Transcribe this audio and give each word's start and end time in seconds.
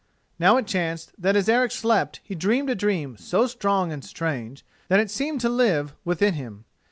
Now 0.39 0.57
it 0.57 0.65
chanced 0.65 1.11
that 1.21 1.35
as 1.35 1.47
Eric 1.47 1.71
slept 1.71 2.21
he 2.23 2.33
dreamed 2.33 2.71
a 2.71 2.73
dream 2.73 3.17
so 3.17 3.45
strong 3.45 3.91
and 3.91 4.03
strange 4.03 4.65
that 4.87 4.99
it 4.99 5.11
seemed 5.11 5.41
to 5.41 5.47
live 5.49 5.93
within 6.03 6.33
him. 6.33 6.65